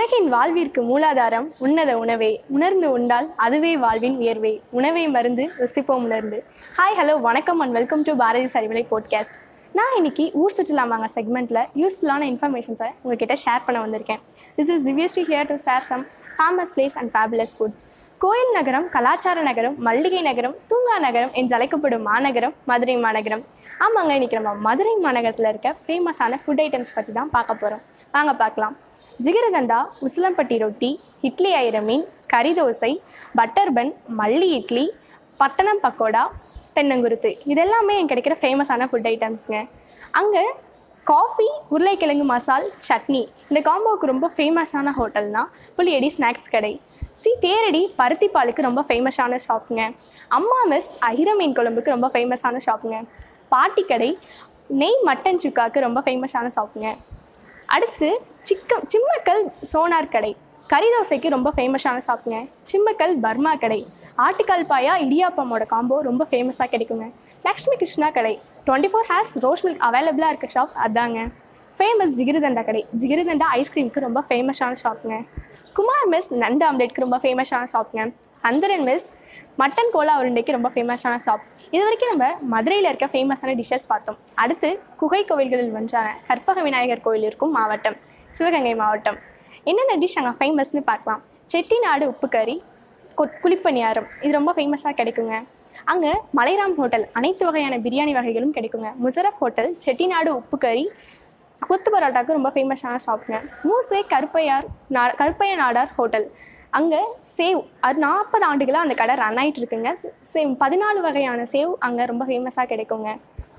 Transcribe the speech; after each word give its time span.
உலகின் 0.00 0.28
வாழ்விற்கு 0.34 0.80
மூலாதாரம் 0.88 1.46
உன்னத 1.64 1.90
உணவே. 2.02 2.28
உணர்ந்து 2.56 2.88
உண்டால் 2.96 3.26
அதுவே 3.44 3.72
வாழ்வின் 3.82 4.14
உயர்வே. 4.20 4.52
உணவே 4.78 5.02
மருந்து 5.14 5.44
ருசிப்போம் 5.62 6.04
உணர்ந்து. 6.06 6.38
ஹாய் 6.76 6.96
ஹலோ 6.98 7.14
வணக்கம் 7.26 7.60
அண்ட் 7.62 7.74
வெல்கம் 7.78 8.04
டு 8.06 8.12
பாரதி 8.20 8.48
சரிவிலை 8.54 8.82
போட்காஸ்ட் 8.92 9.36
நான் 9.74 9.96
இன்னைக்கு 9.98 10.24
ஊர் 10.42 10.54
சுற்றலாம் 10.58 10.92
வாங்க 10.94 11.08
செக்மெண்ட்டில் 11.16 11.60
யூஸ்ஃபுல்லான 11.82 12.24
இன்ஃபர்மேஷன்ஸை 12.32 12.88
உங்ககிட்ட 13.02 13.36
ஷேர் 13.44 13.66
பண்ண 13.66 13.78
வந்திருக்கேன். 13.84 14.22
This 14.56 14.72
is 14.76 14.82
Divyashree 14.88 15.24
here 15.30 15.50
to 15.52 15.58
share 15.66 15.86
some 15.90 16.06
famous 16.38 16.74
place 16.78 16.98
and 17.02 17.12
fabulous 17.16 17.54
foods 17.58 17.86
கோயில் 18.20 18.52
நகரம் 18.58 18.88
கலாச்சார 18.96 19.38
நகரம் 19.50 19.78
மல்லிகை 19.88 20.24
நகரம் 20.30 20.56
தூங்கா 20.72 20.98
நகரம் 21.08 21.32
என்று 21.40 21.56
அழைக்கப்படும் 21.58 22.04
மாநகரம் 22.12 22.56
மதுரை 22.72 22.98
மாநகரம். 23.06 23.44
ஆமாங்க 23.86 24.12
இன்னைக்கு 24.18 24.38
நம்ம 24.40 24.58
மதுரை 24.68 24.96
மாநகரத்தில் 25.06 25.52
இருக்க 25.52 25.70
ஃபேமஸான 25.84 26.42
ஃபுட் 26.44 26.64
ஐட்டம்ஸ் 26.66 26.96
பற்றி 26.96 27.12
தான் 27.20 27.34
பார்க்க 27.38 27.62
போகிறோம் 27.62 27.84
வாங்க 28.14 28.32
பார்க்கலாம். 28.40 28.74
ஜிகிரகண்டா 29.24 29.76
உசிலம்பட்டி 30.06 30.56
ரொட்டி 30.62 30.88
இட்லி 31.28 31.50
ஐரமீன் 31.66 32.04
கறி 32.32 32.52
தோசை 32.58 32.90
பட்டர் 33.38 33.70
பன் 33.76 33.92
மல்லி 34.20 34.48
இட்லி 34.56 34.84
பட்டணம் 35.40 35.80
பக்கோடா 35.84 36.22
தென்னங்குருத்து. 36.76 37.30
இதெல்லாமே 37.52 37.94
என் 38.00 38.10
கிடைக்கிற 38.12 38.34
ஃபேமஸான 38.40 38.88
ஃபுட் 38.90 39.06
ஐட்டம்ஸுங்க 39.12 39.58
அங்கே 40.20 40.42
காஃபி 41.06 41.46
உருளைக்கிழங்கு 41.74 42.26
மசால் 42.32 42.66
சட்னி. 42.88 43.22
இந்த 43.50 43.60
காம்போவுக்கு 43.68 44.10
ரொம்ப 44.12 44.26
ஃபேமஸான 44.36 44.92
ஹோட்டல்னா 44.98 45.42
புளியடி 45.76 46.10
ஸ்நாக்ஸ் 46.16 46.52
கடை. 46.54 46.72
ஸ்ரீ 47.20 47.32
தேரடி 47.44 47.82
பருத்திப்பாலுக்கு 48.00 48.66
ரொம்ப 48.68 48.82
ஃபேமஸான 48.88 49.40
ஷாப்புங்க 49.46 49.84
அம்மா 50.38 50.58
மிஸ் 50.72 50.90
அஹிர 51.10 51.30
மீன் 51.40 51.56
குழம்புக்கு 51.60 51.94
ரொம்ப 51.96 52.10
ஃபேமஸான 52.16 52.62
ஷாப்புங்க 52.66 52.98
பாட்டி 53.54 53.84
கடை 53.92 54.10
நெய் 54.82 55.00
மட்டன் 55.10 55.42
சுக்காவுக்கு 55.44 55.86
ரொம்ப 55.88 56.00
ஃபேமஸான 56.06 56.52
ஷாப்புங்க 56.58 56.90
அடுத்து 57.74 58.08
சிக்க 58.48 58.78
சிம்மக்கல் 58.92 59.42
சோனார் 59.72 60.12
கடை. 60.14 60.30
கறிதோசைக்கு 60.72 61.28
ரொம்ப 61.34 61.48
ஃபேமஸான 61.56 61.98
ஷாப்புங்க 62.06 62.38
சிம்மக்கல் 62.70 63.14
பர்மா 63.24 63.52
கடை. 63.64 63.80
ஆட்டுக்கால் 64.24 64.64
பாயா 64.72 64.94
இடியாப்பமோட 65.04 65.64
காம்போ 65.72 65.96
ரொம்ப 66.08 66.22
ஃபேமஸாக 66.30 66.68
கிடைக்குங்க. 66.72 67.06
லக்ஷ்மி 67.46 67.74
கிருஷ்ணா 67.82 68.08
கடை. 68.16 68.34
Twenty 68.66 68.90
four 68.92 69.06
hours 69.10 69.34
rose 69.44 69.62
milk 69.66 69.84
அவைலபிளாக 69.88 70.32
இருக்க 70.32 70.48
ஷாப் 70.56 70.74
அதாங்க. 70.86 71.20
ஃபேமஸ் 71.78 72.16
ஜிகிருதண்டா 72.18 72.64
கடை. 72.70 72.82
ஜிகிருதண்டா 73.02 73.46
ஐஸ்கிரீமுக்கு 73.60 74.04
ரொம்ப 74.06 74.22
ஃபேமஸான 74.30 74.74
ஷாப்புங்க 74.82 75.18
குமார் 75.78 76.08
மிஸ் 76.14 76.30
நண்டு 76.42 76.64
ஆம்லேட்க்கு 76.68 77.04
ரொம்ப 77.06 77.18
ஃபேமஸான 77.24 77.64
ஷாப்புங்க 77.72 78.04
சந்திரன் 78.42 78.84
மிஸ் 78.88 79.06
மட்டன் 79.62 79.90
கோலா 79.94 80.14
உருண்டைக்கு 80.20 80.56
ரொம்ப 80.56 80.68
ஃபேமஸான 80.74 81.14
ஷாப் 81.26 81.44
இது 81.70 81.82
வரைக்கும் 81.82 82.16
நம்ம 82.16 82.38
மதுரையில் 82.40 82.86
இருக்க 82.86 83.06
ஃபேமஸான 83.06 83.62
டிஷ்ஷஸ் 83.62 83.86
பார்த்தோம். 83.88 84.18
அடுத்து 84.34 84.80
குகை 84.96 85.24
கோவில்களில் 85.24 85.72
ஒன்றான 85.72 86.18
கற்பக 86.26 86.62
விநாயகர் 86.62 87.00
கோயில் 87.00 87.22
இருக்கும் 87.22 87.50
மாவட்டம் 87.50 87.96
சிவகங்கை 88.30 88.74
மாவட்டம். 88.74 89.18
என்னென்ன 89.64 90.06
டிஷ் 90.06 90.18
அங்கே 90.18 90.36
ஃபேமஸ்னு 90.38 90.80
பார்க்கலாம். 90.80 91.22
செட்டிநாடு 91.52 92.04
உப்பு 92.04 92.28
கறி 92.28 92.62
கொ- 93.18 94.04
இது 94.22 94.32
ரொம்ப 94.32 94.52
ஃபேமஸாக 94.52 94.96
கிடைக்குங்க. 94.96 95.44
அங்கே 95.84 96.12
மலைராம் 96.36 96.74
ஹோட்டல் 96.74 97.08
அனைத்து 97.12 97.44
வகையான 97.44 97.78
பிரியாணி 97.78 98.12
வகைகளும் 98.12 98.52
கிடைக்குங்க. 98.52 98.92
முசரப் 99.06 99.38
ஹோட்டல் 99.38 99.78
செட்டிநாடு 99.86 100.28
உப்பு 100.28 100.58
கறி 100.58 100.90
கொத்து 101.58 101.98
பரோட்டாக்கு 101.98 102.32
ரொம்ப 102.32 102.50
ஃபேமஸான 102.50 102.96
ஷாப்புங்க 103.06 103.50
மூசே 103.62 104.06
கருப்பையார் 104.06 104.64
நா 104.88 105.10
கருப்பைய 105.10 105.56
நாடார் 105.56 105.94
ஹோட்டல் 105.96 106.32
அங்கே 106.78 106.98
சேவ் 107.36 107.60
அது 107.86 107.98
நாற்பது 108.04 108.44
ஆண்டுகளாக 108.48 108.84
அந்த 108.86 108.94
கடை 108.98 109.14
ரன் 109.20 109.38
ஆகிட்டு 109.42 109.60
இருக்குங்க 109.62 109.90
சேவ் 110.32 110.50
பதினாலு 110.62 111.00
வகையான 111.06 111.46
சேவ் 111.52 111.72
அங்கே 111.86 112.04
ரொம்ப 112.10 112.24
ஃபேமஸாக 112.28 112.66
கிடைக்குங்க. 112.72 113.10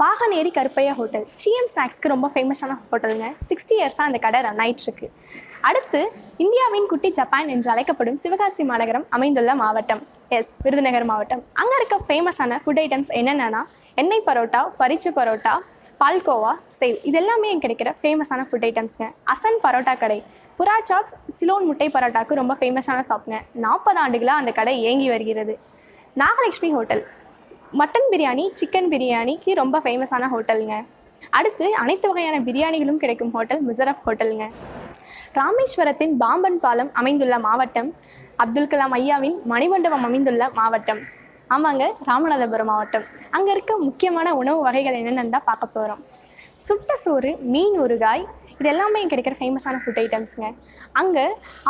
பாகனேரி 0.02 0.52
கருப்பையா 0.58 0.94
ஹோட்டல் 1.00 1.26
சிஎம் 1.42 1.68
ஸ்நாக்ஸ்க்கு 1.72 2.12
ரொம்ப 2.14 2.28
ஃபேமஸான 2.34 2.78
ஹோட்டலுங்க. 2.92 3.28
சிக்ஸ்டி 3.50 3.76
இயர்ஸாக 3.80 4.10
அந்த 4.10 4.20
கடை 4.26 4.40
ரன் 4.48 4.62
ஆயிட்டு 4.66 4.86
இருக்கு 4.88 5.08
அடுத்து 5.70 6.00
இந்தியாவின் 6.46 6.88
குட்டி 6.92 7.10
ஜப்பான் 7.20 7.52
என்று 7.56 7.70
அழைக்கப்படும் 7.74 8.22
சிவகாசி 8.24 8.64
மாநகரம் 8.72 9.06
அமைந்துள்ள 9.18 9.52
மாவட்டம். 9.64 10.02
எஸ் 10.38 10.54
விருதுநகர் 10.66 11.08
மாவட்டம். 11.12 11.44
அங்கே 11.62 11.76
இருக்க 11.80 11.98
ஃபேமஸான 12.08 12.60
ஃபுட் 12.64 12.82
ஐட்டம்ஸ் 12.86 13.12
என்னென்னா 13.20 13.62
எண்ணெய் 14.02 14.26
பரோட்டா 14.30 14.62
பரிச்சு 14.82 15.12
பரோட்டா 15.20 15.54
பால்கோவா 16.02 16.52
சேவ் 16.78 16.96
இது 17.08 17.18
எல்லாமே 17.20 17.48
இங்க 17.54 17.62
கிடைக்கிற 17.64 17.90
ஃபேமஸான 18.02 18.46
ஃபுட் 18.50 18.64
ஐட்டம்ஸ்ங்க 18.68 19.08
அசன் 19.34 19.60
பரோட்டா 19.64 19.94
கடை. 20.04 20.18
புறா 20.60 20.76
சாப்ஸ் 20.90 21.14
சிலோன் 21.38 21.66
முட்டை 21.70 21.88
பரோட்டாக்கு 21.96 22.38
ரொம்ப 22.40 22.54
ஃபேமஸான 22.60 23.00
ஷாப்ங்க 23.10 23.38
நாற்பது 23.66 24.00
ஆண்டுகளாக 24.04 24.42
அந்த 24.42 24.52
கடை 24.60 24.74
இயங்கி 24.84 25.08
வருகிறது. 25.14 25.54
Nagalakshmi 26.22 26.70
hotel 26.78 27.04
mutton 27.82 28.10
biryani 28.14 28.46
chicken 28.62 28.90
பிரியாணிக்கு 28.94 29.54
ரொம்ப 29.62 29.82
ஃபேமஸான 29.86 30.30
ஹோட்டலுங்க 30.34 30.78
அடுத்து 31.40 31.68
அனைத்து 31.84 32.08
வகையான 32.12 32.40
பிரியாணிகளும் 32.48 33.02
கிடைக்கும் 33.04 33.32
ஹோட்டல் 33.36 33.64
முசரப் 33.70 34.04
ஹோட்டலுங்க 34.08 34.48
ராமேஸ்வரத்தின் 35.40 36.14
பாம்பன் 36.24 36.62
பாலம் 36.66 36.92
அமைந்துள்ள 37.02 37.36
மாவட்டம் 37.48 37.90
அப்துல் 38.44 38.72
கலாம் 38.72 38.96
ஐயாவின் 39.00 39.38
மணிமண்டபம் 39.52 40.06
அமைந்துள்ள 40.10 40.44
மாவட்டம். 40.60 41.02
ஆமாங்க 41.56 41.86
ராமநாதபுரம் 42.08 42.70
மாவட்டம். 42.72 43.06
அங்கே 43.32 43.52
இருக்க 43.52 43.74
முக்கியமான 43.88 44.28
உணவு 44.42 44.60
வகைகள் 44.68 44.98
என்னென்னு 45.00 45.34
தான் 45.36 45.48
பார்க்க 45.50 45.76
போகிறோம் 45.76 46.02
சுட்ட 46.68 46.96
சோறு 47.04 47.32
மீன் 47.54 47.76
ஊறுகாய் 47.84 48.24
இது 48.60 48.70
எல்லாமே 48.70 49.00
கிடைக்கிற 49.12 49.36
ஃபேமஸான 49.40 49.80
ஃபுட் 49.84 50.00
ஐட்டம்ஸுங்க 50.02 50.48
அங்கே 50.94 51.24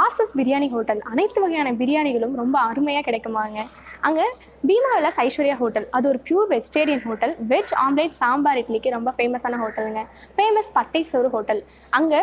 ஆசப் 0.05 0.33
பிரியாணி 0.39 0.67
ஹோட்டல் 0.73 1.01
அனைத்து 1.11 1.39
வகையான 1.41 1.69
பிரியாணிகளும் 1.71 2.35
ரொம்ப 2.35 2.55
அருமையாக 2.69 3.03
கிடைக்குமாங்க. 3.07 3.59
அங்கே 4.07 4.25
பீமாவில் 4.69 5.09
ஐஸ்வர்யா 5.25 5.55
ஹோட்டல் 5.61 5.87
அது 5.91 6.05
ஒரு 6.07 6.19
pure 6.27 6.49
vegetarian 6.53 7.03
hotel 7.07 7.33
veg 7.51 7.73
omelette 7.85 8.15
sambar 8.21 8.59
இட்லிக்கு 8.61 8.89
ரொம்ப 8.89 9.09
ஃபேமஸான 9.17 9.59
ஹோட்டலுங்க 9.63 10.03
ஃபேமஸ் 10.37 10.71
பட்டை 10.73 11.03
சோறு 11.11 11.29
ஹோட்டல் 11.29 11.61
அங்கே 11.93 12.21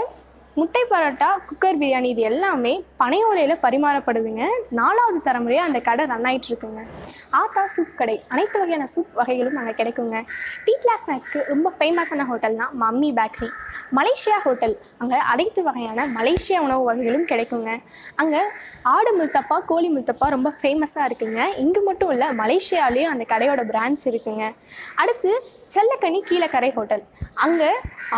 முட்டை 0.59 0.81
பரோட்டா 0.91 1.27
குக்கர் 1.49 1.79
பிரியாணி 1.81 2.09
இது 2.13 2.23
எல்லாமே 2.29 2.73
பனையோலையில் 3.01 3.61
பரிமாறப்படுதுங்க. 3.65 4.45
நாலாவது 4.79 5.19
தலைமுறையாக 5.27 5.69
அந்த 5.69 5.81
கடை 5.89 6.05
ரன் 6.13 6.27
ஆகிட்டு 6.29 6.49
இருக்குங்க 6.51 6.81
ஆத்தா 7.41 7.63
சூப் 7.75 7.93
கடை. 8.01 8.17
அனைத்து 8.33 8.57
வகையான 8.61 8.85
சூப் 8.93 9.13
வகைகளும் 9.19 9.59
அங்கே 9.61 9.75
கிடைக்குங்க. 9.81 10.17
டீ 10.67 10.73
கிளாஸ் 10.85 11.03
ஸ்நாக்ஸ்க்கு 11.05 11.41
ரொம்ப 11.53 11.73
ஃபேமஸான 11.79 12.27
ஹோட்டல்னா 12.31 12.67
மம்மி 12.83 13.11
பேக்கரி 13.19 13.51
மலேசியா 13.99 14.39
ஹோட்டல் 14.47 14.75
அங்கே 15.03 15.19
அனைத்து 15.33 15.61
வகையான 15.69 16.07
மலேசியா 16.17 16.59
உணவு 16.67 16.83
வகைகளும் 16.89 17.29
கிடைக்குங்க. 17.33 17.71
அங்கே 18.23 18.41
ஆடு 18.95 19.13
முல்தப்பா 19.19 19.59
கோழி 19.71 19.91
முல்தப்பா 19.97 20.29
ரொம்ப 20.37 20.53
ஃபேமஸாக 20.63 21.09
இருக்குங்க. 21.11 21.43
இங்கே 21.65 21.83
மட்டும் 21.91 22.13
இல்லை 22.17 22.31
மலேசியாலேயும் 22.43 23.13
அந்த 23.15 23.27
கடையோட 23.35 23.65
பிரான்ச் 23.73 24.05
இருக்குங்க. 24.13 24.47
அடுத்து 25.03 25.33
செல்லக்கனி 25.75 26.21
கீழக்கரை 26.29 26.73
ஹோட்டல். 26.77 27.05
அங்கே 27.47 27.71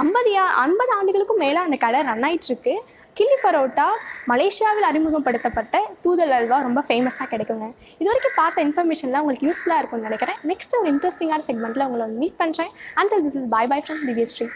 ஐம்பது 0.02 0.32
ஐம்பது 0.64 0.92
ஆண்டுகளுக்கும் 0.98 1.42
மேலே 1.44 1.60
அந்த 1.66 1.76
கடை 1.84 2.00
ரன் 2.10 2.26
ஆயிட்டுருக்கு. 2.28 2.74
கிளி 3.18 3.28
கிள்ளி 3.30 3.36
பரோட்டா 3.42 3.86
மலேசியாவில் 4.30 4.86
அறிமுகப்படுத்தப்பட்ட 4.88 5.80
தூதல் 6.04 6.34
அல்வா 6.36 6.58
ரொம்ப 6.66 6.80
ஃபேமஸாக 6.88 7.26
கிடைக்குங்க. 7.32 7.66
இது 7.98 8.08
வரைக்கும் 8.10 8.36
பார்த்த 8.38 8.64
இன்ஃபர்மேஷன்லாம் 8.66 9.22
உங்களுக்கு 9.24 9.48
யூஸ்ஃபுல்லாக 9.48 9.80
இருக்கும்னு 9.80 10.08
நினைக்கிறேன். 10.08 10.38
நெக்ஸ்ட் 10.50 10.78
ஒரு 10.80 10.88
இன்ட்ரெஸ்டிங்கான 10.92 11.44
செக்மெண்ட்டில் 11.50 11.86
உங்களை 11.88 12.08
மீட் 12.22 12.40
பண்ணுறேன் 12.42 12.72
until 13.02 13.24
this 13.26 13.38
is 13.42 13.48
bye 13.56 13.64
bye 13.74 13.80
from 13.86 14.02
Divyashree 14.08 14.48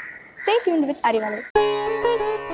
stay 0.44 0.56
tuned 0.66 0.88
with 0.90 1.04
அறிவாளர் 1.10 2.53